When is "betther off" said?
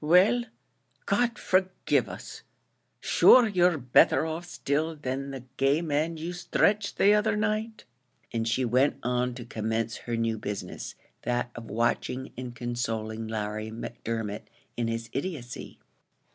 3.77-4.47